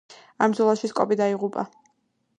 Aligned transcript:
ამ 0.45 0.55
ბრძოლაში 0.55 0.89
სპოკი 0.93 1.19
დაიღუპა. 1.23 1.69